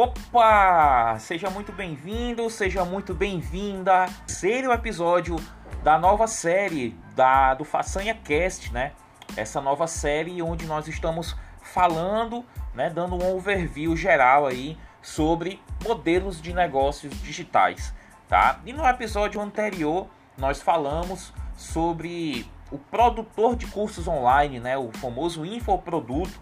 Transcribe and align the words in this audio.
Opa! 0.00 1.18
Seja 1.18 1.50
muito 1.50 1.72
bem-vindo, 1.72 2.48
seja 2.48 2.84
muito 2.84 3.12
bem-vinda. 3.12 4.06
Terceiro 4.28 4.70
episódio 4.70 5.34
da 5.82 5.98
nova 5.98 6.28
série 6.28 6.96
da 7.16 7.54
do 7.54 7.64
Façanha 7.64 8.14
Cast, 8.14 8.72
né? 8.72 8.92
Essa 9.36 9.60
nova 9.60 9.88
série 9.88 10.40
onde 10.40 10.66
nós 10.66 10.86
estamos 10.86 11.34
falando, 11.60 12.44
né, 12.72 12.88
dando 12.88 13.16
um 13.16 13.34
overview 13.34 13.96
geral 13.96 14.46
aí 14.46 14.78
sobre 15.02 15.60
modelos 15.84 16.40
de 16.40 16.54
negócios 16.54 17.20
digitais, 17.20 17.92
tá? 18.28 18.60
E 18.64 18.72
no 18.72 18.86
episódio 18.86 19.40
anterior 19.40 20.06
nós 20.36 20.62
falamos 20.62 21.34
sobre 21.56 22.48
o 22.70 22.78
produtor 22.78 23.56
de 23.56 23.66
cursos 23.66 24.06
online, 24.06 24.60
né, 24.60 24.78
o 24.78 24.92
famoso 24.92 25.44
infoproduto, 25.44 26.40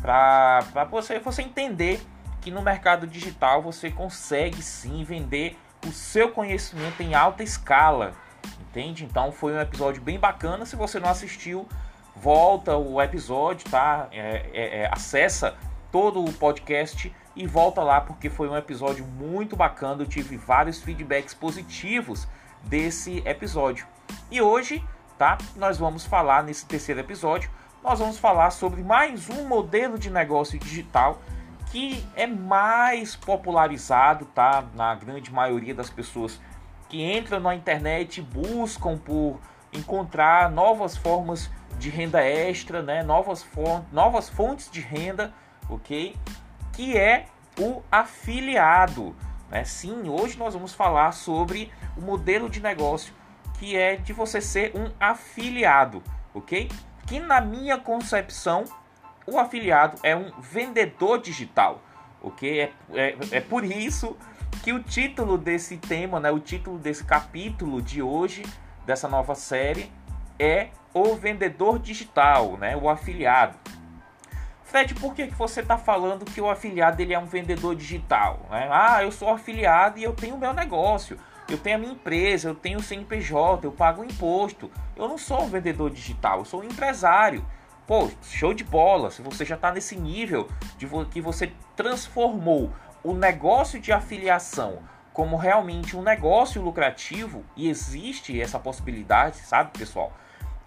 para 0.00 0.88
você, 0.90 1.18
você 1.18 1.42
entender 1.42 2.00
que 2.44 2.50
no 2.50 2.60
mercado 2.60 3.06
digital 3.06 3.62
você 3.62 3.90
consegue 3.90 4.62
sim 4.62 5.02
vender 5.02 5.58
o 5.86 5.90
seu 5.90 6.30
conhecimento 6.30 7.02
em 7.02 7.14
alta 7.14 7.42
escala, 7.42 8.12
entende? 8.60 9.02
Então 9.02 9.32
foi 9.32 9.54
um 9.54 9.60
episódio 9.60 10.02
bem 10.02 10.18
bacana. 10.18 10.66
Se 10.66 10.76
você 10.76 11.00
não 11.00 11.08
assistiu, 11.08 11.66
volta 12.14 12.76
o 12.76 13.00
episódio, 13.00 13.70
tá? 13.70 14.08
É, 14.12 14.50
é, 14.52 14.80
é, 14.80 14.90
acessa 14.92 15.56
todo 15.90 16.22
o 16.22 16.30
podcast 16.34 17.10
e 17.34 17.46
volta 17.46 17.82
lá 17.82 18.02
porque 18.02 18.28
foi 18.28 18.46
um 18.46 18.56
episódio 18.56 19.06
muito 19.06 19.56
bacana. 19.56 20.02
Eu 20.02 20.06
tive 20.06 20.36
vários 20.36 20.82
feedbacks 20.82 21.32
positivos 21.32 22.28
desse 22.62 23.22
episódio. 23.26 23.86
E 24.30 24.42
hoje, 24.42 24.84
tá? 25.16 25.38
Nós 25.56 25.78
vamos 25.78 26.04
falar 26.04 26.42
nesse 26.42 26.66
terceiro 26.66 27.00
episódio, 27.00 27.50
nós 27.82 27.98
vamos 27.98 28.18
falar 28.18 28.50
sobre 28.50 28.82
mais 28.82 29.30
um 29.30 29.48
modelo 29.48 29.98
de 29.98 30.10
negócio 30.10 30.58
digital 30.58 31.22
que 31.74 32.06
é 32.14 32.24
mais 32.24 33.16
popularizado, 33.16 34.26
tá? 34.26 34.64
Na 34.76 34.94
grande 34.94 35.32
maioria 35.32 35.74
das 35.74 35.90
pessoas 35.90 36.40
que 36.88 37.02
entram 37.02 37.40
na 37.40 37.52
internet 37.52 38.22
buscam 38.22 38.96
por 38.96 39.40
encontrar 39.72 40.52
novas 40.52 40.96
formas 40.96 41.50
de 41.76 41.90
renda 41.90 42.24
extra, 42.24 42.80
né? 42.80 43.02
Novas, 43.02 43.42
fontes, 43.42 43.90
novas 43.90 44.28
fontes 44.28 44.70
de 44.70 44.80
renda, 44.80 45.34
ok? 45.68 46.14
Que 46.72 46.96
é 46.96 47.26
o 47.58 47.82
afiliado. 47.90 49.12
Né? 49.50 49.64
Sim, 49.64 50.08
hoje 50.08 50.38
nós 50.38 50.54
vamos 50.54 50.72
falar 50.72 51.10
sobre 51.10 51.72
o 51.96 52.00
modelo 52.00 52.48
de 52.48 52.60
negócio 52.60 53.12
que 53.58 53.76
é 53.76 53.96
de 53.96 54.12
você 54.12 54.40
ser 54.40 54.70
um 54.76 54.92
afiliado, 55.00 56.04
ok? 56.32 56.70
Que 57.04 57.18
na 57.18 57.40
minha 57.40 57.76
concepção 57.76 58.62
o 59.26 59.38
afiliado 59.38 59.98
é 60.02 60.14
um 60.14 60.30
vendedor 60.40 61.20
digital, 61.20 61.80
ok? 62.22 62.60
É, 62.60 62.72
é, 62.92 63.16
é 63.32 63.40
por 63.40 63.64
isso 63.64 64.16
que 64.62 64.72
o 64.72 64.82
título 64.82 65.36
desse 65.36 65.76
tema, 65.76 66.20
né, 66.20 66.30
o 66.30 66.38
título 66.38 66.78
desse 66.78 67.04
capítulo 67.04 67.82
de 67.82 68.02
hoje, 68.02 68.44
dessa 68.86 69.08
nova 69.08 69.34
série, 69.34 69.90
é 70.38 70.68
o 70.92 71.14
vendedor 71.14 71.78
digital, 71.78 72.56
né, 72.56 72.76
o 72.76 72.88
afiliado. 72.88 73.58
Fred, 74.62 74.94
por 74.94 75.14
que, 75.14 75.28
que 75.28 75.34
você 75.34 75.60
está 75.60 75.78
falando 75.78 76.24
que 76.24 76.40
o 76.40 76.50
afiliado 76.50 77.00
ele 77.00 77.14
é 77.14 77.18
um 77.18 77.26
vendedor 77.26 77.76
digital? 77.76 78.40
Né? 78.50 78.68
Ah, 78.72 79.02
eu 79.04 79.12
sou 79.12 79.30
afiliado 79.30 79.98
e 79.98 80.02
eu 80.02 80.12
tenho 80.12 80.34
o 80.34 80.38
meu 80.38 80.52
negócio, 80.52 81.16
eu 81.48 81.58
tenho 81.58 81.76
a 81.76 81.78
minha 81.78 81.92
empresa, 81.92 82.48
eu 82.48 82.54
tenho 82.54 82.78
o 82.78 82.82
CNPJ, 82.82 83.66
eu 83.66 83.72
pago 83.72 84.02
imposto. 84.02 84.70
Eu 84.96 85.06
não 85.06 85.18
sou 85.18 85.44
um 85.44 85.48
vendedor 85.48 85.90
digital, 85.90 86.38
eu 86.38 86.44
sou 86.44 86.60
um 86.60 86.64
empresário. 86.64 87.44
Pô, 87.86 88.10
show 88.22 88.54
de 88.54 88.64
bola. 88.64 89.10
Se 89.10 89.20
você 89.20 89.44
já 89.44 89.56
está 89.56 89.70
nesse 89.70 89.94
nível 89.96 90.48
de 90.78 90.88
que 91.10 91.20
você 91.20 91.52
transformou 91.76 92.72
o 93.02 93.12
negócio 93.12 93.78
de 93.78 93.92
afiliação 93.92 94.78
como 95.12 95.36
realmente 95.36 95.96
um 95.96 96.02
negócio 96.02 96.60
lucrativo 96.60 97.44
e 97.56 97.68
existe 97.68 98.40
essa 98.40 98.58
possibilidade, 98.58 99.36
sabe, 99.36 99.78
pessoal? 99.78 100.12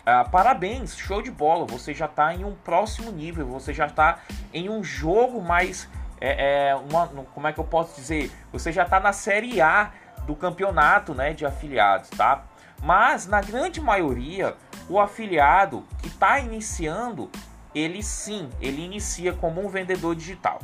Ah, 0.05 0.23
parabéns, 0.23 0.95
show 0.95 1.21
de 1.21 1.29
bola. 1.31 1.65
Você 1.65 1.93
já 1.93 2.05
está 2.05 2.33
em 2.33 2.45
um 2.45 2.55
próximo 2.55 3.11
nível. 3.11 3.45
Você 3.47 3.73
já 3.73 3.87
está 3.87 4.19
em 4.53 4.69
um 4.69 4.81
jogo 4.83 5.41
mais, 5.41 5.89
é, 6.21 6.69
é, 6.69 6.75
uma, 6.75 7.07
como 7.33 7.47
é 7.47 7.51
que 7.51 7.59
eu 7.59 7.65
posso 7.65 7.99
dizer? 7.99 8.31
Você 8.53 8.71
já 8.71 8.83
está 8.83 8.99
na 9.01 9.11
série 9.11 9.59
A 9.59 9.91
do 10.25 10.35
campeonato, 10.35 11.13
né, 11.13 11.33
de 11.33 11.45
afiliados, 11.45 12.09
tá? 12.11 12.45
Mas 12.81 13.27
na 13.27 13.41
grande 13.41 13.81
maioria 13.81 14.55
o 14.89 14.99
afiliado 14.99 15.83
que 16.01 16.07
está 16.07 16.39
iniciando, 16.39 17.29
ele 17.73 18.01
sim, 18.01 18.49
ele 18.61 18.83
inicia 18.83 19.33
como 19.33 19.63
um 19.63 19.69
vendedor 19.69 20.15
digital, 20.15 20.59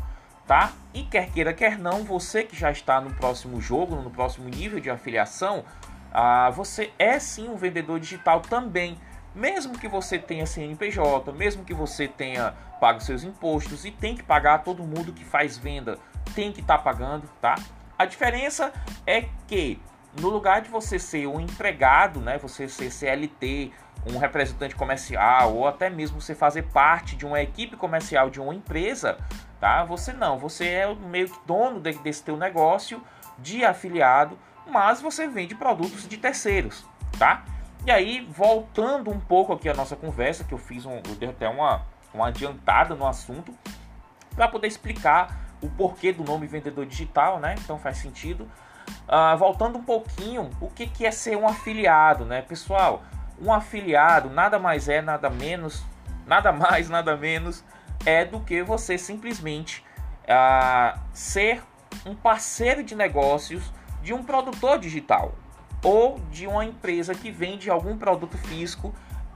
tá? 0.48 0.72
E 0.94 1.04
quer 1.04 1.30
queira, 1.32 1.54
quer 1.54 1.78
não, 1.78 2.04
você 2.04 2.44
que 2.44 2.56
já 2.56 2.72
está 2.72 3.02
no 3.02 3.14
próximo 3.14 3.60
jogo, 3.62 3.96
no 3.96 4.10
próximo 4.10 4.50
nível 4.50 4.80
de 4.80 4.90
afiliação, 4.90 5.64
ah, 6.12 6.50
você 6.52 6.92
é 6.98 7.20
sim 7.20 7.50
um 7.50 7.56
vendedor 7.56 8.00
digital 8.00 8.40
também. 8.42 8.98
Mesmo 9.34 9.80
que 9.80 9.88
você 9.88 10.20
tenha 10.20 10.46
CNPJ, 10.46 11.32
mesmo 11.32 11.66
que 11.66 11.74
você 11.74 12.08
tenha 12.08 12.54
pago 12.80 13.02
seus 13.02 13.24
impostos 13.24 13.84
e 13.84 13.90
tem 13.90 14.16
que 14.16 14.22
pagar 14.22 14.60
todo 14.60 14.84
mundo 14.84 15.12
que 15.12 15.26
faz 15.26 15.58
venda, 15.58 15.98
tem 16.36 16.52
que 16.52 16.62
estar 16.62 16.78
tá 16.78 16.84
pagando, 16.84 17.28
tá? 17.42 17.56
A 17.98 18.06
diferença 18.06 18.72
é 19.08 19.26
que 19.48 19.82
no 20.20 20.30
lugar 20.30 20.62
de 20.62 20.70
você 20.70 21.00
ser 21.00 21.26
um 21.28 21.40
empregado, 21.40 22.20
né, 22.20 22.38
você 22.38 22.68
ser 22.68 22.92
CLT, 22.92 23.72
um 24.12 24.18
representante 24.18 24.76
comercial 24.76 25.56
ou 25.56 25.68
até 25.68 25.90
mesmo 25.90 26.20
você 26.20 26.36
fazer 26.36 26.64
parte 26.64 27.16
de 27.16 27.26
uma 27.26 27.42
equipe 27.42 27.76
comercial 27.76 28.30
de 28.30 28.40
uma 28.42 28.54
empresa, 28.54 29.18
tá? 29.60 29.84
Você 29.86 30.12
não, 30.12 30.38
você 30.38 30.68
é 30.68 30.96
meio 30.96 31.30
que 31.30 31.40
dono 31.46 31.80
desse 31.80 32.24
teu 32.24 32.38
negócio 32.38 33.02
de 33.38 33.64
afiliado, 33.64 34.38
mas 34.68 35.02
você 35.02 35.28
vende 35.28 35.56
produtos 35.56 36.08
de 36.08 36.18
terceiros, 36.18 36.86
tá? 37.18 37.44
E 37.86 37.92
aí, 37.92 38.26
voltando 38.30 39.12
um 39.12 39.20
pouco 39.20 39.52
aqui 39.52 39.68
a 39.68 39.74
nossa 39.74 39.96
conversa, 39.96 40.44
que 40.44 40.54
eu 40.54 40.58
fiz 40.58 40.86
um, 40.86 41.02
eu 41.06 41.16
dei 41.16 41.30
até 41.30 41.50
uma, 41.50 41.82
uma 42.14 42.28
adiantada 42.28 42.96
no 42.96 43.06
assunto, 43.06 43.54
para 44.36 44.48
poder 44.48 44.68
explicar 44.68 45.38
o 45.62 45.70
porquê 45.70 46.12
do 46.12 46.24
nome 46.24 46.48
vendedor 46.48 46.86
digital, 46.86 47.40
né? 47.40 47.56
Então 47.60 47.78
faz 47.78 47.98
sentido. 47.98 48.50
Uh, 49.08 49.38
voltando 49.38 49.78
um 49.78 49.84
pouquinho, 49.84 50.50
o 50.60 50.70
que, 50.70 50.88
que 50.88 51.06
é 51.06 51.12
ser 51.12 51.36
um 51.38 51.48
afiliado, 51.48 52.26
né, 52.26 52.42
pessoal? 52.42 53.04
Um 53.44 53.52
afiliado 53.52 54.30
nada 54.30 54.58
mais 54.58 54.88
é, 54.88 55.02
nada 55.02 55.30
menos, 55.30 55.84
nada 56.26 56.52
mais, 56.52 56.90
nada 56.90 57.18
menos 57.18 57.64
é 58.06 58.24
do 58.24 58.40
que 58.40 58.64
você 58.64 58.98
simplesmente 58.98 59.84
uh, 60.24 61.00
ser 61.14 61.62
um 62.06 62.16
parceiro 62.16 62.84
de 62.84 62.96
negócios 62.96 63.72
de 64.02 64.14
um 64.14 64.24
produtor 64.24 64.80
digital 64.80 65.34
ou 65.84 66.20
de 66.32 66.48
uma 66.48 66.64
empresa 66.64 67.14
que 67.14 67.30
vende 67.30 67.70
algum 67.70 67.98
produto 67.98 68.38
físico 68.38 68.94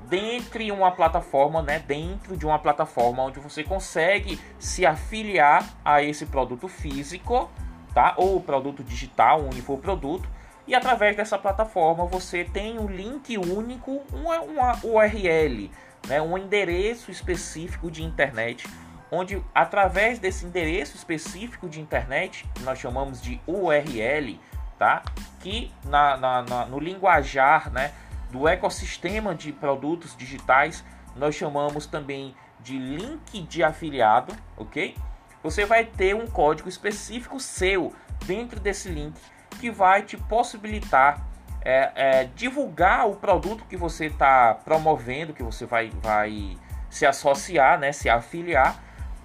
dentro 0.07 0.63
de 0.63 0.71
uma 0.71 0.91
plataforma, 0.91 1.61
né, 1.61 1.79
dentro 1.79 2.37
de 2.37 2.45
uma 2.45 2.57
plataforma 2.57 3.23
onde 3.23 3.39
você 3.39 3.63
consegue 3.63 4.39
se 4.57 4.85
afiliar 4.85 5.67
a 5.83 6.01
esse 6.01 6.25
produto 6.25 6.67
físico, 6.69 7.49
tá? 7.93 8.13
Ou 8.17 8.39
produto 8.39 8.83
digital, 8.83 9.41
um 9.41 9.49
infoproduto, 9.49 10.29
e 10.67 10.75
através 10.75 11.15
dessa 11.15 11.37
plataforma 11.37 12.05
você 12.05 12.43
tem 12.43 12.77
um 12.77 12.87
link 12.87 13.37
único, 13.37 14.03
uma, 14.11 14.41
uma 14.41 14.79
URL, 14.83 15.71
né, 16.07 16.21
um 16.21 16.37
endereço 16.37 17.09
específico 17.09 17.89
de 17.89 18.03
internet, 18.03 18.67
onde 19.09 19.41
através 19.55 20.19
desse 20.19 20.45
endereço 20.45 20.97
específico 20.97 21.69
de 21.69 21.79
internet, 21.79 22.45
nós 22.61 22.77
chamamos 22.77 23.21
de 23.21 23.39
URL, 23.47 24.37
tá? 24.77 25.01
que 25.39 25.71
na, 25.85 26.17
na, 26.17 26.41
na, 26.41 26.65
no 26.65 26.79
linguajar 26.79 27.71
né, 27.71 27.93
do 28.29 28.47
ecossistema 28.47 29.33
de 29.33 29.53
produtos 29.53 30.15
digitais 30.15 30.83
nós 31.15 31.33
chamamos 31.33 31.85
também 31.85 32.35
de 32.59 32.77
link 32.77 33.41
de 33.43 33.63
afiliado, 33.63 34.35
ok? 34.57 34.95
Você 35.41 35.65
vai 35.65 35.85
ter 35.85 36.13
um 36.13 36.27
código 36.27 36.67
específico 36.67 37.39
seu 37.39 37.93
dentro 38.25 38.59
desse 38.59 38.89
link 38.89 39.15
que 39.59 39.71
vai 39.71 40.03
te 40.03 40.17
possibilitar 40.17 41.25
é, 41.61 41.91
é, 41.95 42.23
divulgar 42.35 43.07
o 43.07 43.15
produto 43.15 43.65
que 43.65 43.75
você 43.75 44.05
está 44.05 44.53
promovendo, 44.53 45.33
que 45.33 45.43
você 45.43 45.65
vai, 45.65 45.91
vai 46.01 46.57
se 46.89 47.05
associar, 47.05 47.77
né, 47.79 47.91
se 47.91 48.09
afiliar 48.09 48.81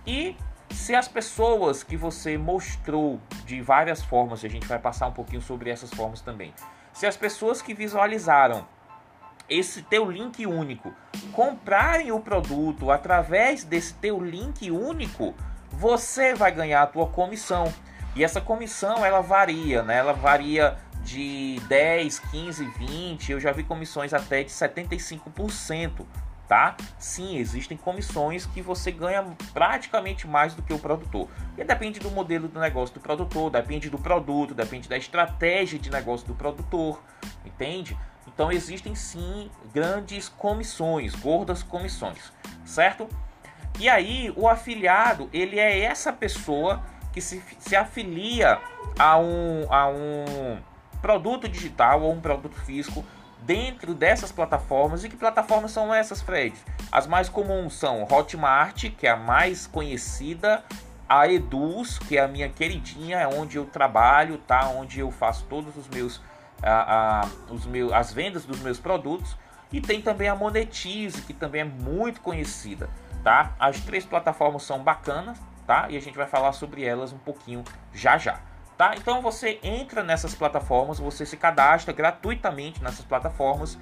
e 0.06 0.36
se 0.70 0.94
as 0.94 1.06
pessoas 1.06 1.82
que 1.82 1.96
você 1.96 2.36
mostrou 2.38 3.20
de 3.44 3.60
várias 3.60 4.02
formas, 4.02 4.44
a 4.44 4.48
gente 4.48 4.66
vai 4.66 4.78
passar 4.78 5.06
um 5.06 5.12
pouquinho 5.12 5.42
sobre 5.42 5.70
essas 5.70 5.90
formas 5.90 6.20
também. 6.20 6.52
Se 6.92 7.06
as 7.06 7.16
pessoas 7.16 7.62
que 7.62 7.74
visualizaram 7.74 8.66
esse 9.48 9.82
teu 9.82 10.10
link 10.10 10.46
único 10.46 10.92
comprarem 11.32 12.10
o 12.10 12.20
produto 12.20 12.90
através 12.90 13.64
desse 13.64 13.94
teu 13.94 14.20
link 14.20 14.70
único, 14.70 15.34
você 15.70 16.34
vai 16.34 16.52
ganhar 16.52 16.82
a 16.82 16.86
tua 16.86 17.06
comissão. 17.06 17.72
E 18.14 18.22
essa 18.22 18.40
comissão 18.40 19.04
ela 19.04 19.20
varia, 19.20 19.82
né? 19.82 19.96
Ela 19.96 20.12
varia 20.12 20.76
de 21.02 21.60
10, 21.68 22.18
15, 22.18 22.64
20, 22.64 23.32
eu 23.32 23.40
já 23.40 23.52
vi 23.52 23.64
comissões 23.64 24.14
até 24.14 24.44
de 24.44 24.50
75%, 24.50 26.06
tá? 26.46 26.76
Sim, 26.98 27.38
existem 27.38 27.76
comissões 27.76 28.46
que 28.46 28.62
você 28.62 28.90
ganha 28.90 29.24
praticamente 29.52 30.28
mais 30.28 30.54
do 30.54 30.62
que 30.62 30.72
o 30.72 30.78
produtor. 30.78 31.28
E 31.56 31.64
depende 31.64 31.98
do 31.98 32.10
modelo 32.10 32.46
do 32.46 32.60
negócio 32.60 32.94
do 32.94 33.00
produtor, 33.00 33.50
depende 33.50 33.90
do 33.90 33.98
produto, 33.98 34.54
depende 34.54 34.88
da 34.88 34.96
estratégia 34.96 35.78
de 35.78 35.90
negócio 35.90 36.26
do 36.26 36.34
produtor, 36.34 37.02
entende? 37.44 37.96
Então 38.28 38.52
existem 38.52 38.94
sim 38.94 39.50
grandes 39.74 40.28
comissões, 40.28 41.14
gordas 41.14 41.62
comissões, 41.62 42.32
certo? 42.64 43.08
E 43.80 43.88
aí 43.88 44.32
o 44.36 44.46
afiliado, 44.46 45.28
ele 45.32 45.58
é 45.58 45.80
essa 45.80 46.12
pessoa 46.12 46.82
que 47.12 47.20
se, 47.20 47.42
se 47.58 47.76
afilia 47.76 48.58
a 48.98 49.18
um, 49.18 49.66
a 49.70 49.88
um 49.88 50.58
produto 51.00 51.48
digital 51.48 52.02
ou 52.02 52.12
um 52.12 52.20
produto 52.20 52.54
físico 52.60 53.04
dentro 53.40 53.94
dessas 53.94 54.32
plataformas. 54.32 55.04
E 55.04 55.08
que 55.08 55.16
plataformas 55.16 55.72
são 55.72 55.92
essas, 55.92 56.22
Fred? 56.22 56.54
As 56.90 57.06
mais 57.06 57.28
comuns 57.28 57.74
são 57.74 58.06
Hotmart, 58.10 58.90
que 58.96 59.06
é 59.06 59.10
a 59.10 59.16
mais 59.16 59.66
conhecida, 59.66 60.64
a 61.08 61.28
Eduz, 61.28 61.98
que 61.98 62.16
é 62.16 62.22
a 62.22 62.28
minha 62.28 62.48
queridinha, 62.48 63.18
é 63.18 63.26
onde 63.26 63.56
eu 63.56 63.66
trabalho, 63.66 64.38
tá? 64.38 64.68
Onde 64.68 65.00
eu 65.00 65.10
faço 65.10 65.44
todos 65.48 65.76
os 65.76 65.88
meus, 65.88 66.22
a, 66.62 67.20
a, 67.20 67.52
os 67.52 67.66
meus 67.66 67.92
as 67.92 68.12
vendas 68.12 68.44
dos 68.44 68.60
meus 68.60 68.78
produtos. 68.78 69.36
E 69.72 69.80
tem 69.80 70.02
também 70.02 70.28
a 70.28 70.34
Monetize, 70.34 71.22
que 71.22 71.32
também 71.32 71.62
é 71.62 71.64
muito 71.64 72.20
conhecida, 72.20 72.90
tá? 73.24 73.52
As 73.58 73.80
três 73.80 74.04
plataformas 74.04 74.62
são 74.62 74.82
bacanas, 74.82 75.38
tá? 75.72 75.86
E 75.88 75.96
a 75.96 76.00
gente 76.00 76.18
vai 76.18 76.26
falar 76.26 76.52
sobre 76.52 76.84
elas 76.84 77.14
um 77.14 77.18
pouquinho 77.18 77.64
já 77.94 78.18
já. 78.18 78.40
Tá? 78.76 78.94
Então 78.94 79.22
você 79.22 79.58
entra 79.62 80.02
nessas 80.02 80.34
plataformas, 80.34 80.98
você 80.98 81.24
se 81.24 81.36
cadastra 81.36 81.94
gratuitamente 81.94 82.82
nessas 82.82 83.04
plataformas 83.06 83.78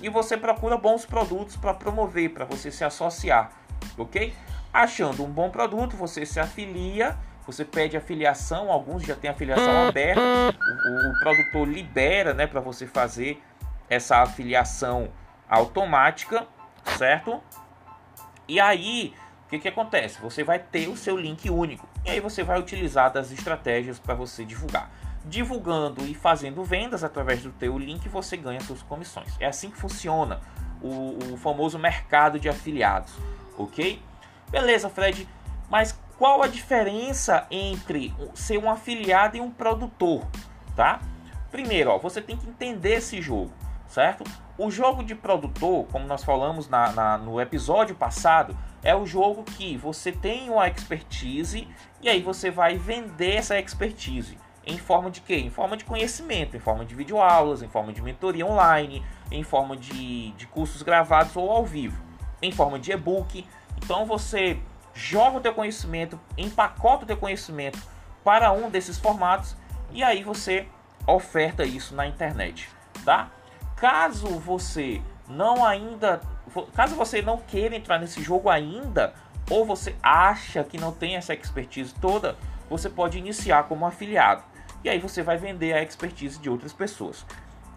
e 0.00 0.08
você 0.08 0.38
procura 0.38 0.78
bons 0.78 1.04
produtos 1.04 1.56
para 1.56 1.74
promover, 1.74 2.30
para 2.30 2.46
você 2.46 2.70
se 2.70 2.82
associar, 2.82 3.50
ok? 3.98 4.32
Achando 4.72 5.22
um 5.24 5.30
bom 5.30 5.50
produto, 5.50 5.96
você 5.96 6.24
se 6.24 6.40
afilia, 6.40 7.16
você 7.46 7.64
pede 7.64 7.96
afiliação, 7.96 8.70
alguns 8.70 9.02
já 9.02 9.14
têm 9.14 9.30
afiliação 9.30 9.88
aberta, 9.88 10.20
o, 10.20 11.10
o 11.10 11.20
produtor 11.20 11.68
libera, 11.68 12.32
né, 12.32 12.46
para 12.46 12.60
você 12.60 12.86
fazer 12.86 13.42
essa 13.88 14.18
afiliação 14.18 15.10
automática, 15.48 16.46
certo? 16.96 17.42
E 18.46 18.60
aí 18.60 19.14
o 19.46 19.48
que, 19.48 19.58
que 19.58 19.68
acontece? 19.68 20.20
Você 20.20 20.42
vai 20.42 20.58
ter 20.58 20.88
o 20.88 20.96
seu 20.96 21.16
link 21.16 21.48
único 21.50 21.88
e 22.04 22.10
aí 22.10 22.20
você 22.20 22.42
vai 22.42 22.58
utilizar 22.58 23.12
das 23.12 23.30
estratégias 23.30 23.98
para 23.98 24.14
você 24.14 24.44
divulgar. 24.44 24.90
Divulgando 25.24 26.04
e 26.04 26.14
fazendo 26.14 26.64
vendas 26.64 27.04
através 27.04 27.42
do 27.42 27.50
teu 27.52 27.78
link, 27.78 28.08
você 28.08 28.36
ganha 28.36 28.60
suas 28.60 28.82
comissões. 28.82 29.34
É 29.38 29.46
assim 29.46 29.70
que 29.70 29.76
funciona 29.76 30.40
o, 30.82 31.32
o 31.32 31.36
famoso 31.36 31.78
mercado 31.78 32.38
de 32.38 32.48
afiliados, 32.48 33.12
ok? 33.56 34.02
Beleza, 34.50 34.88
Fred, 34.88 35.28
mas 35.70 35.98
qual 36.18 36.42
a 36.42 36.46
diferença 36.46 37.46
entre 37.50 38.14
ser 38.34 38.58
um 38.58 38.70
afiliado 38.70 39.36
e 39.36 39.40
um 39.40 39.50
produtor, 39.50 40.26
tá? 40.76 41.00
Primeiro, 41.50 41.90
ó, 41.90 41.98
você 41.98 42.20
tem 42.20 42.36
que 42.36 42.48
entender 42.48 42.96
esse 42.96 43.20
jogo, 43.22 43.52
certo? 43.94 44.24
O 44.58 44.70
jogo 44.70 45.04
de 45.04 45.14
produtor, 45.14 45.86
como 45.86 46.06
nós 46.06 46.24
falamos 46.24 46.68
na, 46.68 46.90
na, 46.92 47.16
no 47.16 47.40
episódio 47.40 47.94
passado, 47.94 48.56
é 48.82 48.94
o 48.94 49.06
jogo 49.06 49.44
que 49.44 49.76
você 49.76 50.10
tem 50.10 50.50
uma 50.50 50.68
expertise 50.68 51.68
e 52.02 52.08
aí 52.08 52.20
você 52.20 52.50
vai 52.50 52.76
vender 52.76 53.36
essa 53.36 53.58
expertise. 53.58 54.36
Em 54.66 54.78
forma 54.78 55.10
de 55.10 55.20
quê? 55.20 55.36
Em 55.36 55.50
forma 55.50 55.76
de 55.76 55.84
conhecimento, 55.84 56.56
em 56.56 56.60
forma 56.60 56.84
de 56.84 56.94
videoaulas, 56.94 57.62
em 57.62 57.68
forma 57.68 57.92
de 57.92 58.02
mentoria 58.02 58.44
online, 58.44 59.04
em 59.30 59.44
forma 59.44 59.76
de, 59.76 60.32
de 60.32 60.46
cursos 60.48 60.82
gravados 60.82 61.36
ou 61.36 61.48
ao 61.50 61.64
vivo, 61.64 62.02
em 62.42 62.50
forma 62.50 62.78
de 62.80 62.90
e-book. 62.90 63.46
Então 63.76 64.06
você 64.06 64.58
joga 64.92 65.38
o 65.38 65.40
teu 65.40 65.54
conhecimento, 65.54 66.18
empacota 66.36 67.04
o 67.04 67.06
teu 67.06 67.16
conhecimento 67.16 67.78
para 68.24 68.50
um 68.50 68.70
desses 68.70 68.98
formatos 68.98 69.56
e 69.92 70.02
aí 70.02 70.24
você 70.24 70.66
oferta 71.06 71.64
isso 71.64 71.94
na 71.94 72.06
internet, 72.06 72.68
tá? 73.04 73.30
Caso 73.76 74.28
você 74.38 75.02
não 75.28 75.64
ainda, 75.64 76.20
caso 76.74 76.94
você 76.94 77.22
não 77.22 77.38
queira 77.38 77.74
entrar 77.74 77.98
nesse 77.98 78.22
jogo 78.22 78.48
ainda, 78.48 79.14
ou 79.50 79.64
você 79.64 79.94
acha 80.02 80.64
que 80.64 80.78
não 80.78 80.92
tem 80.92 81.16
essa 81.16 81.34
expertise 81.34 81.94
toda, 81.94 82.36
você 82.68 82.88
pode 82.88 83.18
iniciar 83.18 83.64
como 83.64 83.86
afiliado. 83.86 84.42
E 84.82 84.88
aí 84.88 84.98
você 84.98 85.22
vai 85.22 85.36
vender 85.36 85.72
a 85.72 85.82
expertise 85.82 86.38
de 86.38 86.48
outras 86.48 86.72
pessoas. 86.72 87.24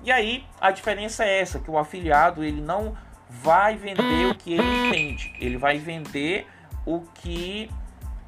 E 0.03 0.11
aí 0.11 0.45
a 0.59 0.71
diferença 0.71 1.25
é 1.25 1.39
essa, 1.39 1.59
que 1.59 1.71
o 1.71 1.77
afiliado 1.77 2.43
ele 2.43 2.61
não 2.61 2.95
vai 3.29 3.75
vender 3.75 4.27
o 4.27 4.35
que 4.35 4.53
ele 4.53 4.87
entende, 4.87 5.35
ele 5.39 5.57
vai 5.57 5.77
vender 5.77 6.47
o 6.85 7.01
que 7.01 7.69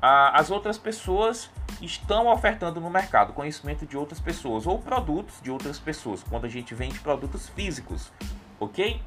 as 0.01 0.49
outras 0.49 0.77
pessoas 0.77 1.49
estão 1.81 2.27
ofertando 2.27 2.79
no 2.79 2.89
mercado, 2.89 3.33
conhecimento 3.33 3.85
de 3.85 3.97
outras 3.97 4.19
pessoas 4.19 4.67
ou 4.67 4.79
produtos 4.79 5.41
de 5.41 5.51
outras 5.51 5.79
pessoas, 5.79 6.23
quando 6.23 6.45
a 6.45 6.49
gente 6.49 6.73
vende 6.73 6.99
produtos 6.99 7.49
físicos, 7.49 8.11
ok? 8.59 9.01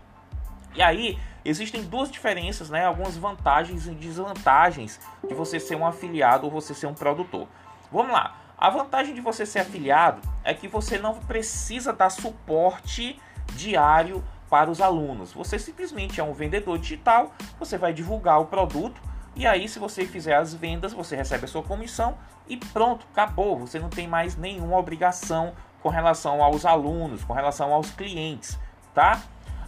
E 0.74 0.82
aí 0.82 1.18
existem 1.44 1.82
duas 1.84 2.10
diferenças, 2.10 2.70
né? 2.70 2.86
Algumas 2.86 3.16
vantagens 3.16 3.86
e 3.86 3.90
desvantagens 3.90 4.98
de 5.26 5.34
você 5.34 5.60
ser 5.60 5.76
um 5.76 5.86
afiliado 5.86 6.46
ou 6.46 6.50
você 6.50 6.74
ser 6.74 6.86
um 6.86 6.94
produtor. 6.94 7.46
Vamos 7.90 8.12
lá. 8.12 8.36
A 8.56 8.70
vantagem 8.70 9.14
de 9.14 9.20
você 9.20 9.44
ser 9.44 9.58
afiliado 9.58 10.22
é 10.44 10.54
que 10.54 10.68
você 10.68 10.96
não 10.96 11.14
precisa 11.14 11.92
dar 11.92 12.10
suporte 12.10 13.20
diário 13.54 14.24
para 14.48 14.70
os 14.70 14.80
alunos. 14.80 15.32
Você 15.32 15.58
simplesmente 15.58 16.20
é 16.20 16.24
um 16.24 16.32
vendedor 16.32 16.78
digital, 16.78 17.34
você 17.58 17.76
vai 17.76 17.92
divulgar 17.92 18.40
o 18.40 18.46
produto 18.46 19.00
e 19.34 19.46
aí, 19.46 19.66
se 19.66 19.78
você 19.78 20.04
fizer 20.04 20.34
as 20.34 20.52
vendas, 20.52 20.92
você 20.92 21.16
recebe 21.16 21.46
a 21.46 21.48
sua 21.48 21.62
comissão 21.62 22.18
e 22.48 22.56
pronto, 22.56 23.06
acabou. 23.12 23.58
Você 23.58 23.78
não 23.78 23.88
tem 23.88 24.06
mais 24.06 24.36
nenhuma 24.36 24.76
obrigação 24.76 25.52
com 25.82 25.88
relação 25.88 26.42
aos 26.42 26.64
alunos, 26.64 27.24
com 27.24 27.32
relação 27.32 27.72
aos 27.72 27.90
clientes, 27.90 28.58
tá? 28.94 29.20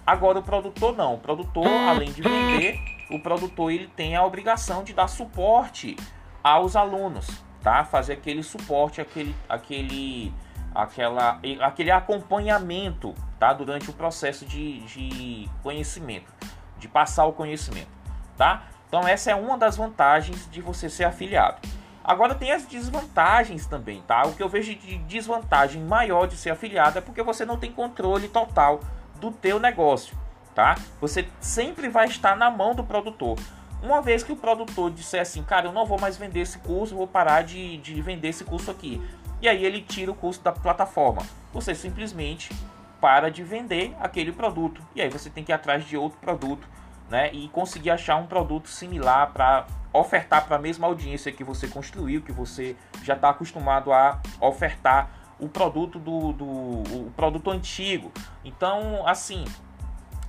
Agora 0.07 0.39
o 0.39 0.43
produtor 0.43 0.97
não. 0.97 1.15
O 1.15 1.19
produtor, 1.19 1.67
além 1.67 2.13
de 2.13 2.23
vender, 2.23 2.79
o 3.11 3.19
produtor 3.19 3.73
ele 3.73 3.89
tem 3.89 4.15
a 4.15 4.25
obrigação 4.25 4.85
de 4.85 4.93
dar 4.93 5.09
suporte 5.09 5.97
aos 6.43 6.77
alunos, 6.77 7.43
tá? 7.63 7.85
Fazer 7.85 8.15
aquele 8.15 8.43
suporte, 8.43 9.01
aquele, 9.01 9.35
aquele, 9.49 10.33
aquela, 10.75 11.41
aquele 11.61 11.91
acompanhamento, 11.91 13.15
tá? 13.39 13.53
Durante 13.53 13.91
o 13.91 13.93
processo 13.93 14.45
de, 14.45 14.81
de 14.81 15.51
conhecimento, 15.63 16.33
de 16.79 16.87
passar 16.87 17.25
o 17.25 17.33
conhecimento, 17.33 17.91
tá? 18.37 18.65
Então 18.87 19.09
essa 19.09 19.31
é 19.31 19.35
uma 19.35 19.57
das 19.57 19.77
vantagens 19.77 20.49
de 20.51 20.61
você 20.61 20.89
ser 20.89 21.05
afiliado. 21.05 21.61
Agora 22.05 22.35
tem 22.35 22.53
as 22.53 22.67
desvantagens 22.67 23.67
também, 23.67 24.03
tá? 24.03 24.27
O 24.27 24.35
que 24.35 24.43
eu 24.43 24.49
vejo 24.49 24.75
de 24.75 24.99
desvantagem 24.99 25.83
maior 25.83 26.27
de 26.27 26.37
ser 26.37 26.51
afiliado 26.51 26.99
é 26.99 27.01
porque 27.01 27.23
você 27.23 27.47
não 27.47 27.57
tem 27.57 27.73
controle 27.73 28.29
total 28.29 28.81
do 29.19 29.31
teu 29.31 29.59
negócio, 29.59 30.15
tá? 30.55 30.77
Você 31.01 31.27
sempre 31.41 31.89
vai 31.89 32.07
estar 32.07 32.37
na 32.37 32.51
mão 32.51 32.75
do 32.75 32.85
produtor. 32.85 33.39
Uma 33.83 34.03
vez 34.03 34.23
que 34.23 34.33
o 34.33 34.37
produtor 34.37 34.91
disser 34.91 35.23
assim, 35.23 35.43
cara, 35.43 35.69
eu 35.69 35.73
não 35.73 35.87
vou 35.87 35.99
mais 35.99 36.19
vender 36.19 36.41
esse 36.41 36.59
curso, 36.59 36.95
vou 36.95 37.07
parar 37.07 37.43
de, 37.43 37.79
de 37.79 38.03
vender 38.03 38.29
esse 38.29 38.45
curso 38.45 38.71
aqui. 38.71 39.01
E 39.41 39.49
aí 39.49 39.65
ele 39.65 39.81
tira 39.81 40.11
o 40.11 40.15
custo 40.15 40.45
da 40.45 40.53
plataforma. 40.53 41.23
Você 41.55 41.75
simplesmente 41.75 42.55
para 43.01 43.31
de 43.31 43.43
vender 43.43 43.95
aquele 44.01 44.33
produto. 44.33 44.83
E 44.95 45.01
aí 45.03 45.09
você 45.09 45.29
tem 45.29 45.43
que 45.43 45.53
ir 45.53 45.55
atrás 45.55 45.85
de 45.87 45.97
outro 45.97 46.19
produto 46.19 46.67
né, 47.09 47.31
e 47.33 47.49
conseguir 47.49 47.91
achar 47.91 48.17
um 48.17 48.27
produto 48.27 48.69
similar 48.69 49.33
para 49.33 49.67
ofertar 49.93 50.45
para 50.47 50.57
a 50.57 50.59
mesma 50.59 50.87
audiência 50.87 51.31
que 51.31 51.45
você 51.45 51.69
construiu, 51.69 52.23
que 52.23 52.33
você 52.33 52.77
já 53.03 53.15
está 53.15 53.31
acostumado 53.31 53.93
a 53.93 54.21
ofertar 54.41 55.11
o 55.39 55.49
produto 55.49 55.99
do, 55.99 56.33
do 56.33 56.47
o 56.47 57.13
produto 57.17 57.51
antigo. 57.51 58.11
Então, 58.45 59.07
assim, 59.07 59.45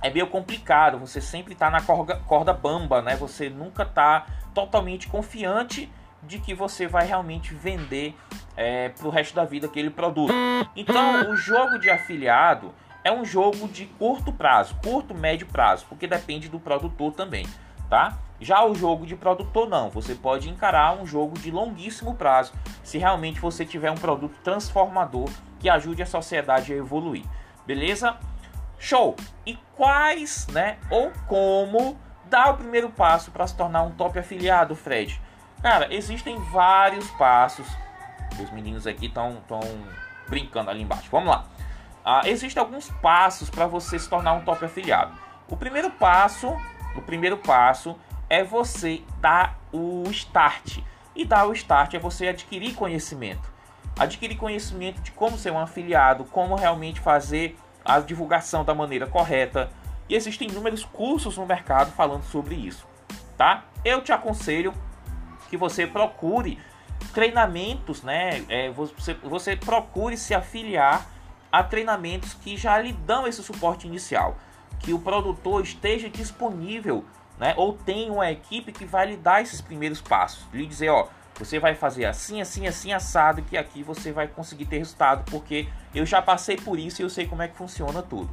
é 0.02 0.10
meio 0.10 0.26
complicado. 0.28 0.98
Você 0.98 1.20
sempre 1.20 1.54
está 1.54 1.70
na 1.70 1.80
corda, 1.80 2.16
corda 2.26 2.52
bamba, 2.52 3.02
né? 3.02 3.16
Você 3.16 3.48
nunca 3.48 3.82
está 3.82 4.26
totalmente 4.54 5.08
confiante 5.08 5.90
de 6.22 6.38
que 6.38 6.54
você 6.54 6.86
vai 6.86 7.06
realmente 7.06 7.54
vender 7.54 8.14
é, 8.56 8.88
para 8.90 9.06
o 9.06 9.10
resto 9.10 9.34
da 9.34 9.44
vida 9.44 9.66
aquele 9.66 9.90
produto. 9.90 10.32
Então, 10.74 11.30
o 11.30 11.36
jogo 11.36 11.78
de 11.78 11.90
afiliado 11.90 12.74
é 13.06 13.12
um 13.12 13.24
jogo 13.24 13.68
de 13.68 13.86
curto 13.86 14.32
prazo, 14.32 14.74
curto, 14.82 15.14
médio 15.14 15.46
prazo, 15.46 15.86
porque 15.88 16.08
depende 16.08 16.48
do 16.48 16.58
produtor 16.58 17.12
também, 17.12 17.46
tá? 17.88 18.18
Já 18.40 18.64
o 18.64 18.74
jogo 18.74 19.06
de 19.06 19.14
produtor 19.14 19.68
não, 19.68 19.90
você 19.90 20.12
pode 20.12 20.50
encarar 20.50 20.92
um 21.00 21.06
jogo 21.06 21.38
de 21.38 21.52
longuíssimo 21.52 22.16
prazo, 22.16 22.52
se 22.82 22.98
realmente 22.98 23.38
você 23.38 23.64
tiver 23.64 23.92
um 23.92 23.96
produto 23.96 24.36
transformador 24.42 25.30
que 25.60 25.68
ajude 25.68 26.02
a 26.02 26.06
sociedade 26.06 26.72
a 26.72 26.76
evoluir. 26.76 27.24
Beleza? 27.64 28.16
Show. 28.76 29.14
E 29.46 29.56
quais, 29.76 30.48
né, 30.48 30.76
ou 30.90 31.12
como 31.28 31.96
dar 32.24 32.54
o 32.54 32.56
primeiro 32.56 32.90
passo 32.90 33.30
para 33.30 33.46
se 33.46 33.54
tornar 33.54 33.82
um 33.82 33.92
top 33.92 34.18
afiliado, 34.18 34.74
Fred? 34.74 35.22
Cara, 35.62 35.94
existem 35.94 36.40
vários 36.50 37.08
passos. 37.12 37.68
Os 38.42 38.50
meninos 38.50 38.84
aqui 38.84 39.06
estão 39.06 39.40
brincando 40.28 40.70
ali 40.70 40.82
embaixo. 40.82 41.08
Vamos 41.08 41.28
lá. 41.28 41.44
Ah, 42.08 42.22
existem 42.24 42.60
alguns 42.60 42.88
passos 42.88 43.50
para 43.50 43.66
você 43.66 43.98
se 43.98 44.08
tornar 44.08 44.34
um 44.34 44.44
top 44.44 44.64
afiliado. 44.64 45.18
O 45.48 45.56
primeiro 45.56 45.90
passo, 45.90 46.56
o 46.94 47.02
primeiro 47.02 47.36
passo 47.36 47.98
é 48.30 48.44
você 48.44 49.02
dar 49.20 49.58
o 49.72 50.04
start. 50.10 50.78
E 51.16 51.24
dar 51.24 51.48
o 51.48 51.52
start 51.52 51.94
é 51.94 51.98
você 51.98 52.28
adquirir 52.28 52.76
conhecimento. 52.76 53.52
Adquirir 53.98 54.36
conhecimento 54.36 55.00
de 55.00 55.10
como 55.10 55.36
ser 55.36 55.50
um 55.50 55.58
afiliado, 55.58 56.24
como 56.26 56.54
realmente 56.54 57.00
fazer 57.00 57.58
a 57.84 57.98
divulgação 57.98 58.64
da 58.64 58.72
maneira 58.72 59.08
correta. 59.08 59.68
E 60.08 60.14
existem 60.14 60.48
inúmeros 60.48 60.84
cursos 60.84 61.36
no 61.36 61.44
mercado 61.44 61.90
falando 61.90 62.22
sobre 62.22 62.54
isso, 62.54 62.86
tá? 63.36 63.64
Eu 63.84 64.00
te 64.00 64.12
aconselho 64.12 64.72
que 65.50 65.56
você 65.56 65.88
procure 65.88 66.56
treinamentos, 67.12 68.04
né? 68.04 68.44
É, 68.48 68.70
você, 68.70 69.14
você 69.14 69.56
procure 69.56 70.16
se 70.16 70.32
afiliar 70.32 71.15
a 71.50 71.62
treinamentos 71.62 72.34
que 72.34 72.56
já 72.56 72.78
lhe 72.78 72.92
dão 72.92 73.26
esse 73.26 73.42
suporte 73.42 73.86
inicial, 73.86 74.36
que 74.80 74.92
o 74.92 74.98
produtor 74.98 75.62
esteja 75.62 76.08
disponível, 76.08 77.04
né? 77.38 77.54
Ou 77.56 77.72
tem 77.72 78.10
uma 78.10 78.30
equipe 78.30 78.72
que 78.72 78.84
vai 78.84 79.06
lhe 79.06 79.16
dar 79.16 79.42
esses 79.42 79.60
primeiros 79.60 80.00
passos, 80.00 80.46
lhe 80.52 80.66
dizer, 80.66 80.88
ó, 80.90 81.08
você 81.38 81.58
vai 81.58 81.74
fazer 81.74 82.06
assim, 82.06 82.40
assim, 82.40 82.66
assim, 82.66 82.92
assado, 82.92 83.42
que 83.42 83.56
aqui 83.56 83.82
você 83.82 84.10
vai 84.10 84.26
conseguir 84.26 84.66
ter 84.66 84.78
resultado, 84.78 85.30
porque 85.30 85.68
eu 85.94 86.06
já 86.06 86.22
passei 86.22 86.56
por 86.56 86.78
isso 86.78 87.02
e 87.02 87.04
eu 87.04 87.10
sei 87.10 87.26
como 87.26 87.42
é 87.42 87.48
que 87.48 87.56
funciona 87.56 88.02
tudo, 88.02 88.30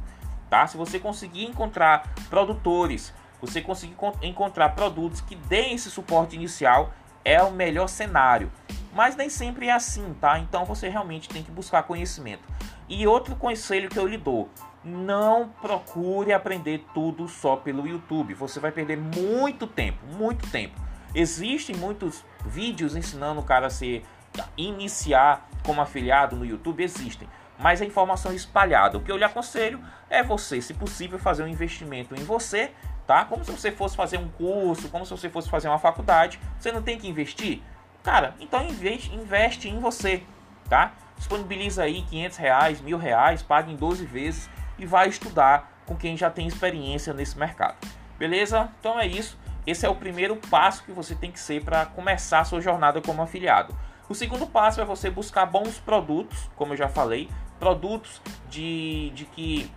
tá? 0.48 0.66
Se 0.66 0.76
você 0.76 0.98
conseguir 0.98 1.44
encontrar 1.44 2.14
produtores, 2.30 3.12
você 3.40 3.60
conseguir 3.60 3.96
encontrar 4.22 4.70
produtos 4.70 5.20
que 5.20 5.34
deem 5.36 5.74
esse 5.74 5.90
suporte 5.90 6.34
inicial, 6.34 6.94
é 7.24 7.42
o 7.42 7.50
melhor 7.50 7.88
cenário. 7.88 8.50
Mas 8.94 9.16
nem 9.16 9.28
sempre 9.28 9.68
é 9.68 9.72
assim, 9.72 10.14
tá? 10.20 10.38
Então 10.38 10.64
você 10.64 10.88
realmente 10.88 11.28
tem 11.28 11.42
que 11.42 11.50
buscar 11.50 11.82
conhecimento. 11.82 12.42
E 12.88 13.06
outro 13.06 13.34
conselho 13.36 13.88
que 13.88 13.98
eu 13.98 14.06
lhe 14.06 14.18
dou: 14.18 14.48
não 14.84 15.48
procure 15.60 16.32
aprender 16.32 16.84
tudo 16.92 17.28
só 17.28 17.56
pelo 17.56 17.86
YouTube. 17.86 18.34
Você 18.34 18.60
vai 18.60 18.72
perder 18.72 18.96
muito 18.96 19.66
tempo, 19.66 19.98
muito 20.06 20.48
tempo. 20.50 20.80
Existem 21.14 21.76
muitos 21.76 22.24
vídeos 22.44 22.96
ensinando 22.96 23.40
o 23.40 23.44
cara 23.44 23.68
a 23.68 23.70
se 23.70 24.02
iniciar 24.56 25.48
como 25.64 25.80
afiliado 25.80 26.36
no 26.36 26.44
YouTube, 26.44 26.82
existem. 26.82 27.28
Mas 27.58 27.80
a 27.80 27.84
informação 27.84 28.32
é 28.32 28.34
espalhada. 28.34 28.98
O 28.98 29.00
que 29.00 29.12
eu 29.12 29.16
lhe 29.16 29.22
aconselho 29.22 29.80
é 30.10 30.24
você, 30.24 30.60
se 30.60 30.74
possível, 30.74 31.20
fazer 31.20 31.44
um 31.44 31.48
investimento 31.48 32.14
em 32.14 32.24
você 32.24 32.72
tá? 33.06 33.24
Como 33.24 33.44
se 33.44 33.50
você 33.50 33.70
fosse 33.70 33.96
fazer 33.96 34.18
um 34.18 34.28
curso, 34.28 34.88
como 34.88 35.04
se 35.04 35.10
você 35.10 35.28
fosse 35.28 35.48
fazer 35.48 35.68
uma 35.68 35.78
faculdade, 35.78 36.40
você 36.58 36.72
não 36.72 36.82
tem 36.82 36.98
que 36.98 37.08
investir? 37.08 37.62
Cara, 38.02 38.34
então 38.40 38.62
investe, 38.64 39.14
investe 39.14 39.68
em 39.68 39.78
você, 39.78 40.22
tá? 40.68 40.92
Disponibiliza 41.16 41.82
aí 41.84 42.02
500 42.02 42.36
reais, 42.38 42.80
mil 42.80 42.98
reais, 42.98 43.42
pague 43.42 43.72
em 43.72 43.76
12 43.76 44.04
vezes 44.04 44.50
e 44.78 44.86
vai 44.86 45.08
estudar 45.08 45.72
com 45.86 45.96
quem 45.96 46.16
já 46.16 46.30
tem 46.30 46.46
experiência 46.46 47.12
nesse 47.12 47.38
mercado. 47.38 47.76
Beleza? 48.18 48.70
Então 48.80 48.98
é 48.98 49.06
isso. 49.06 49.38
Esse 49.66 49.86
é 49.86 49.88
o 49.88 49.94
primeiro 49.94 50.36
passo 50.36 50.84
que 50.84 50.92
você 50.92 51.14
tem 51.14 51.30
que 51.30 51.40
ser 51.40 51.64
para 51.64 51.86
começar 51.86 52.40
a 52.40 52.44
sua 52.44 52.60
jornada 52.60 53.00
como 53.00 53.22
afiliado. 53.22 53.74
O 54.08 54.14
segundo 54.14 54.46
passo 54.46 54.80
é 54.80 54.84
você 54.84 55.08
buscar 55.08 55.46
bons 55.46 55.78
produtos, 55.78 56.50
como 56.54 56.74
eu 56.74 56.76
já 56.76 56.88
falei, 56.88 57.30
produtos 57.58 58.20
de, 58.50 59.10
de 59.14 59.24
que, 59.24 59.70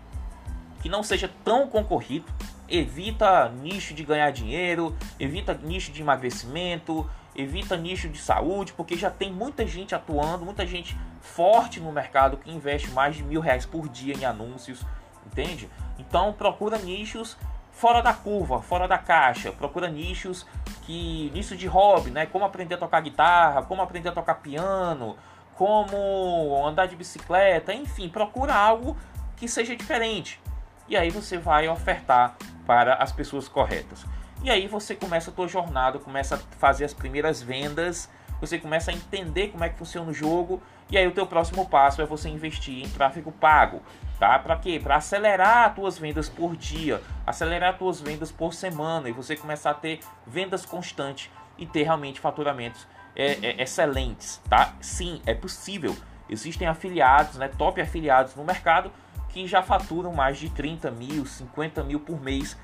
que 0.81 0.89
não 0.89 1.01
seja 1.01 1.31
tão 1.45 1.67
concorrido, 1.67 2.25
evita 2.67 3.49
nicho 3.49 3.93
de 3.93 4.03
ganhar 4.03 4.29
dinheiro, 4.31 4.93
evita 5.17 5.53
nicho 5.53 5.93
de 5.93 6.01
emagrecimento, 6.01 7.09
evita 7.33 7.77
nicho 7.77 8.09
de 8.09 8.17
saúde, 8.17 8.73
porque 8.73 8.97
já 8.97 9.09
tem 9.09 9.31
muita 9.31 9.65
gente 9.65 9.95
atuando, 9.95 10.43
muita 10.43 10.65
gente 10.65 10.97
forte 11.27 11.79
no 11.79 11.91
mercado 11.91 12.37
que 12.37 12.51
investe 12.51 12.89
mais 12.91 13.15
de 13.15 13.23
mil 13.23 13.41
reais 13.41 13.65
por 13.65 13.87
dia 13.87 14.15
em 14.15 14.25
anúncios, 14.25 14.85
entende? 15.25 15.69
Então 15.99 16.33
procura 16.33 16.77
nichos 16.77 17.37
fora 17.71 18.01
da 18.01 18.13
curva, 18.13 18.61
fora 18.61 18.87
da 18.87 18.97
caixa, 18.97 19.51
procura 19.51 19.87
nichos 19.87 20.47
que 20.81 21.29
nicho 21.33 21.55
de 21.55 21.67
hobby, 21.67 22.09
né? 22.09 22.25
Como 22.25 22.43
aprender 22.43 22.75
a 22.75 22.77
tocar 22.77 23.01
guitarra, 23.01 23.61
como 23.61 23.81
aprender 23.81 24.09
a 24.09 24.11
tocar 24.13 24.35
piano, 24.35 25.15
como 25.53 26.65
andar 26.65 26.87
de 26.87 26.95
bicicleta, 26.95 27.73
enfim, 27.73 28.09
procura 28.09 28.55
algo 28.55 28.97
que 29.35 29.47
seja 29.47 29.75
diferente. 29.75 30.41
E 30.87 30.95
aí 30.95 31.09
você 31.09 31.37
vai 31.37 31.67
ofertar 31.67 32.35
para 32.65 32.95
as 32.95 33.11
pessoas 33.11 33.47
corretas. 33.47 34.05
E 34.43 34.49
aí 34.49 34.67
você 34.67 34.95
começa 34.95 35.29
a 35.29 35.33
tua 35.33 35.47
jornada, 35.47 35.99
começa 35.99 36.35
a 36.35 36.37
fazer 36.57 36.85
as 36.85 36.93
primeiras 36.93 37.41
vendas, 37.41 38.09
você 38.39 38.57
começa 38.57 38.91
a 38.91 38.93
entender 38.93 39.49
como 39.49 39.63
é 39.63 39.69
que 39.69 39.77
funciona 39.77 40.09
o 40.09 40.13
jogo, 40.13 40.61
e 40.89 40.97
aí 40.97 41.05
o 41.07 41.11
teu 41.11 41.27
próximo 41.27 41.67
passo 41.67 42.01
é 42.01 42.05
você 42.05 42.29
investir 42.29 42.85
em 42.85 42.89
tráfego 42.89 43.31
pago, 43.31 43.81
tá? 44.19 44.39
Para 44.39 44.55
quê? 44.57 44.79
Para 44.81 44.95
acelerar 44.97 45.67
as 45.67 45.75
tuas 45.75 45.97
vendas 45.97 46.29
por 46.29 46.55
dia, 46.55 47.01
acelerar 47.25 47.73
as 47.73 47.77
tuas 47.77 47.99
vendas 47.99 48.31
por 48.31 48.53
semana 48.53 49.09
e 49.09 49.11
você 49.11 49.35
começar 49.35 49.71
a 49.71 49.75
ter 49.75 49.99
vendas 50.25 50.65
constantes 50.65 51.29
e 51.57 51.65
ter 51.65 51.83
realmente 51.83 52.19
faturamentos 52.19 52.87
é, 53.15 53.33
é, 53.45 53.63
excelentes, 53.63 54.41
tá? 54.49 54.75
Sim, 54.79 55.21
é 55.25 55.33
possível. 55.33 55.95
Existem 56.29 56.67
afiliados, 56.67 57.37
né, 57.37 57.47
top 57.47 57.81
afiliados 57.81 58.35
no 58.35 58.43
mercado 58.43 58.91
que 59.29 59.45
já 59.45 59.61
faturam 59.61 60.13
mais 60.13 60.37
de 60.37 60.49
30 60.49 60.89
mil, 60.91 61.25
50 61.25 61.83
mil 61.83 61.99
por 61.99 62.21
mês 62.21 62.57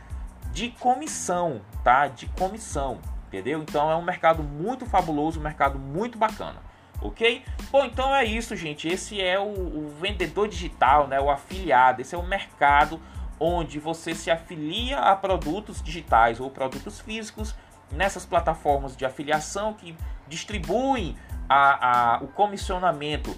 de 0.52 0.70
comissão, 0.70 1.62
tá? 1.84 2.08
De 2.08 2.28
comissão, 2.28 3.00
entendeu? 3.28 3.62
Então 3.62 3.92
é 3.92 3.96
um 3.96 4.02
mercado 4.02 4.44
muito 4.44 4.86
fabuloso, 4.86 5.40
um 5.40 5.44
mercado 5.44 5.80
muito 5.80 6.18
bacana, 6.18 6.62
ok? 7.04 7.44
Bom, 7.70 7.86
então 7.86 8.16
é 8.16 8.26
isso, 8.26 8.56
gente. 8.56 8.88
Esse 8.88 9.22
é 9.22 9.40
o, 9.40 9.44
o 9.44 9.96
vendedor 10.00 10.48
digital, 10.48 11.08
né? 11.08 11.20
O 11.20 11.30
afiliado. 11.30 12.02
Esse 12.02 12.16
é 12.16 12.18
o 12.18 12.24
mercado 12.24 13.00
onde 13.40 13.78
você 13.78 14.16
se 14.16 14.32
afilia 14.32 15.00
a 15.00 15.16
produtos 15.16 15.82
digitais 15.82 16.40
ou 16.40 16.50
produtos 16.50 17.00
físicos 17.02 17.54
nessas 17.92 18.26
plataformas 18.26 18.96
de 18.96 19.06
afiliação 19.06 19.74
que 19.74 19.96
distribuem 20.28 21.18
a, 21.50 22.16
a, 22.16 22.24
o 22.24 22.28
comissionamento 22.28 23.38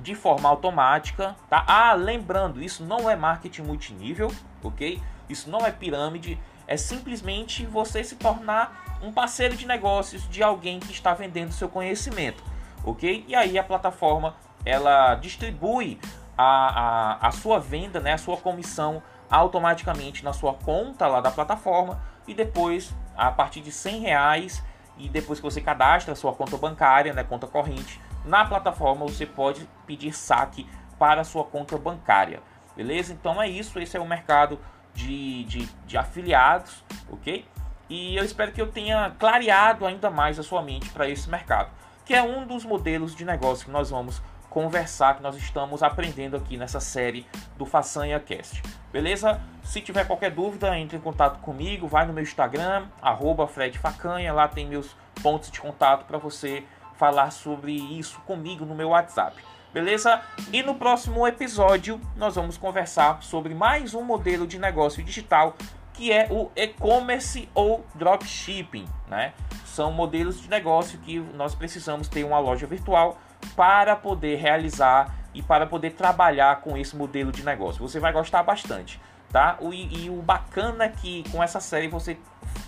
de 0.00 0.14
forma 0.14 0.48
automática, 0.48 1.34
tá? 1.48 1.64
Ah, 1.66 1.92
lembrando, 1.94 2.62
isso 2.62 2.84
não 2.84 3.10
é 3.10 3.16
marketing 3.16 3.62
multinível, 3.62 4.30
ok? 4.62 5.02
Isso 5.28 5.50
não 5.50 5.66
é 5.66 5.72
pirâmide, 5.72 6.38
é 6.66 6.76
simplesmente 6.76 7.64
você 7.66 8.04
se 8.04 8.16
tornar 8.16 8.98
um 9.02 9.12
parceiro 9.12 9.56
de 9.56 9.66
negócios 9.66 10.28
de 10.28 10.42
alguém 10.42 10.78
que 10.78 10.92
está 10.92 11.14
vendendo 11.14 11.52
seu 11.52 11.68
conhecimento, 11.68 12.42
ok? 12.84 13.24
E 13.26 13.34
aí 13.34 13.58
a 13.58 13.64
plataforma 13.64 14.34
ela 14.64 15.14
distribui 15.14 15.98
a, 16.36 17.20
a, 17.22 17.28
a 17.28 17.30
sua 17.30 17.58
venda, 17.58 18.00
né, 18.00 18.12
a 18.12 18.18
sua 18.18 18.36
comissão 18.36 19.02
automaticamente 19.30 20.24
na 20.24 20.32
sua 20.32 20.54
conta 20.54 21.06
lá 21.06 21.20
da 21.20 21.30
plataforma 21.30 22.00
e 22.26 22.34
depois 22.34 22.94
a 23.16 23.30
partir 23.30 23.60
de 23.60 23.72
100 23.72 24.00
reais 24.00 24.62
e 24.98 25.08
depois 25.08 25.38
que 25.38 25.44
você 25.44 25.60
cadastra 25.60 26.12
a 26.12 26.16
sua 26.16 26.32
conta 26.32 26.56
bancária, 26.56 27.12
né, 27.12 27.24
conta 27.24 27.46
corrente, 27.46 28.00
na 28.24 28.44
plataforma 28.44 29.06
você 29.06 29.26
pode 29.26 29.68
pedir 29.86 30.12
saque 30.12 30.68
para 30.98 31.20
a 31.20 31.24
sua 31.24 31.44
conta 31.44 31.76
bancária. 31.76 32.42
Beleza? 32.76 33.12
Então 33.12 33.40
é 33.40 33.48
isso. 33.48 33.78
Esse 33.78 33.96
é 33.96 34.00
o 34.00 34.06
mercado 34.06 34.58
de, 34.94 35.44
de, 35.44 35.66
de 35.86 35.96
afiliados, 35.96 36.84
ok? 37.10 37.46
E 37.88 38.16
eu 38.16 38.24
espero 38.24 38.52
que 38.52 38.60
eu 38.60 38.70
tenha 38.70 39.10
clareado 39.18 39.86
ainda 39.86 40.10
mais 40.10 40.38
a 40.38 40.42
sua 40.42 40.62
mente 40.62 40.90
para 40.90 41.08
esse 41.08 41.30
mercado, 41.30 41.70
que 42.06 42.14
é 42.14 42.22
um 42.22 42.46
dos 42.46 42.64
modelos 42.64 43.14
de 43.14 43.24
negócio 43.24 43.66
que 43.66 43.70
nós 43.70 43.90
vamos 43.90 44.22
conversar, 44.48 45.16
que 45.16 45.22
nós 45.22 45.36
estamos 45.36 45.82
aprendendo 45.82 46.36
aqui 46.36 46.56
nessa 46.56 46.80
série 46.80 47.26
do 47.58 47.66
Façanha 47.66 48.18
Cast. 48.20 48.62
Beleza? 48.92 49.40
Se 49.64 49.80
tiver 49.80 50.06
qualquer 50.06 50.30
dúvida, 50.30 50.78
entre 50.78 50.96
em 50.96 51.00
contato 51.00 51.40
comigo, 51.40 51.88
vai 51.88 52.06
no 52.06 52.12
meu 52.12 52.22
Instagram, 52.22 52.86
arroba 53.02 53.48
Fred 53.48 53.76
Facanha, 53.78 54.32
lá 54.32 54.46
tem 54.46 54.66
meus 54.66 54.96
pontos 55.20 55.50
de 55.50 55.60
contato 55.60 56.06
para 56.06 56.16
você 56.16 56.64
falar 56.94 57.32
sobre 57.32 57.72
isso 57.72 58.20
comigo 58.20 58.64
no 58.64 58.74
meu 58.74 58.90
WhatsApp. 58.90 59.36
Beleza? 59.74 60.22
E 60.52 60.62
no 60.62 60.76
próximo 60.76 61.26
episódio 61.26 62.00
nós 62.16 62.36
vamos 62.36 62.56
conversar 62.56 63.22
sobre 63.22 63.52
mais 63.52 63.94
um 63.94 64.02
modelo 64.02 64.46
de 64.46 64.58
negócio 64.58 65.02
digital 65.02 65.56
que 65.96 66.12
é 66.12 66.28
o 66.30 66.50
e-commerce 66.54 67.48
ou 67.54 67.84
dropshipping, 67.94 68.86
né? 69.08 69.32
São 69.64 69.90
modelos 69.90 70.40
de 70.40 70.48
negócio 70.48 70.98
que 70.98 71.18
nós 71.34 71.54
precisamos 71.54 72.06
ter 72.06 72.22
uma 72.24 72.38
loja 72.38 72.66
virtual 72.66 73.18
para 73.56 73.96
poder 73.96 74.36
realizar 74.36 75.14
e 75.34 75.42
para 75.42 75.66
poder 75.66 75.92
trabalhar 75.92 76.60
com 76.60 76.76
esse 76.76 76.94
modelo 76.94 77.32
de 77.32 77.42
negócio. 77.44 77.86
Você 77.86 77.98
vai 77.98 78.12
gostar 78.12 78.42
bastante, 78.42 79.00
tá? 79.32 79.58
E, 79.72 80.04
e 80.04 80.10
o 80.10 80.20
bacana 80.22 80.84
é 80.84 80.88
que 80.88 81.24
com 81.30 81.42
essa 81.42 81.60
série 81.60 81.88
você 81.88 82.18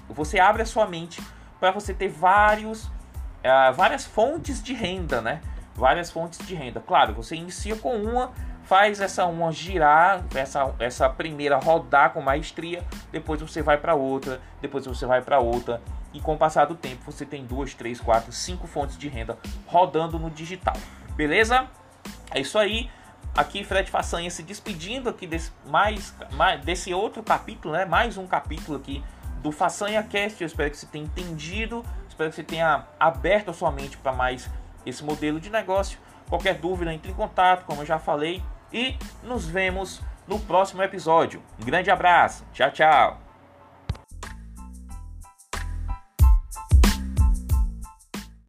você 0.08 0.40
abre 0.40 0.62
a 0.62 0.66
sua 0.66 0.86
mente 0.86 1.22
para 1.60 1.70
você 1.70 1.92
ter 1.92 2.08
vários 2.08 2.90
é, 3.42 3.72
várias 3.72 4.06
fontes 4.06 4.62
de 4.62 4.72
renda, 4.72 5.20
né? 5.20 5.40
Várias 5.74 6.10
fontes 6.10 6.44
de 6.46 6.54
renda. 6.54 6.80
Claro, 6.80 7.14
você 7.14 7.36
inicia 7.36 7.76
com 7.76 7.94
uma, 7.96 8.32
faz 8.68 9.00
essa 9.00 9.24
uma 9.24 9.50
girar, 9.50 10.22
essa, 10.34 10.74
essa 10.78 11.08
primeira 11.08 11.56
rodar 11.56 12.10
com 12.12 12.20
maestria, 12.20 12.84
depois 13.10 13.40
você 13.40 13.62
vai 13.62 13.78
para 13.78 13.94
outra, 13.94 14.42
depois 14.60 14.84
você 14.84 15.06
vai 15.06 15.22
para 15.22 15.40
outra, 15.40 15.80
e 16.12 16.20
com 16.20 16.34
o 16.34 16.38
passar 16.38 16.66
do 16.66 16.74
tempo 16.74 17.10
você 17.10 17.24
tem 17.24 17.46
duas, 17.46 17.72
três, 17.72 17.98
quatro, 17.98 18.30
cinco 18.30 18.66
fontes 18.66 18.98
de 18.98 19.08
renda 19.08 19.38
rodando 19.66 20.18
no 20.18 20.30
digital. 20.30 20.76
Beleza? 21.16 21.66
É 22.30 22.40
isso 22.40 22.58
aí. 22.58 22.90
Aqui 23.34 23.64
Fred 23.64 23.90
Façanha 23.90 24.30
se 24.30 24.42
despedindo 24.42 25.08
aqui 25.08 25.26
desse, 25.26 25.50
mais, 25.66 26.14
mais, 26.32 26.62
desse 26.62 26.92
outro 26.92 27.22
capítulo, 27.22 27.72
né? 27.72 27.86
Mais 27.86 28.18
um 28.18 28.26
capítulo 28.26 28.76
aqui 28.76 29.02
do 29.42 29.50
Façanha 29.50 30.02
Cast. 30.02 30.42
Eu 30.42 30.46
espero 30.46 30.70
que 30.70 30.76
você 30.76 30.86
tenha 30.86 31.04
entendido, 31.04 31.82
espero 32.06 32.28
que 32.28 32.36
você 32.36 32.42
tenha 32.42 32.84
aberto 33.00 33.50
a 33.50 33.54
sua 33.54 33.70
mente 33.70 33.96
para 33.96 34.12
mais 34.12 34.50
esse 34.84 35.02
modelo 35.02 35.40
de 35.40 35.48
negócio. 35.48 35.98
Qualquer 36.28 36.54
dúvida, 36.54 36.92
entre 36.92 37.10
em 37.10 37.14
contato, 37.14 37.64
como 37.64 37.80
eu 37.82 37.86
já 37.86 37.98
falei, 37.98 38.42
e 38.72 38.96
nos 39.22 39.46
vemos 39.46 40.00
no 40.26 40.38
próximo 40.38 40.82
episódio. 40.82 41.42
Um 41.60 41.64
grande 41.64 41.90
abraço, 41.90 42.44
tchau, 42.52 42.70
tchau! 42.70 43.27